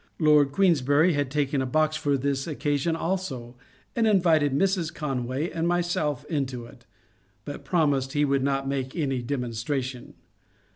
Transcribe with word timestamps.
Lord 0.17 0.51
Queensberry 0.51 1.13
had 1.13 1.29
taken 1.29 1.61
a 1.61 1.67
box 1.67 1.95
for 1.95 2.17
this 2.17 2.47
occasion 2.47 2.95
also, 2.95 3.55
and 3.95 4.07
invited 4.07 4.51
Mrs. 4.51 4.91
Conway 4.91 5.51
and 5.51 5.67
myself 5.67 6.25
into 6.25 6.65
it, 6.65 6.87
but 7.45 7.63
promised 7.63 8.13
he 8.13 8.25
would 8.25 8.41
not 8.43 8.67
make 8.67 8.95
any 8.95 9.21
demon 9.21 9.51
stration. 9.51 10.13